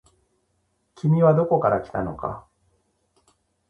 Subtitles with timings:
[0.95, 2.47] 君はどこから来たのか。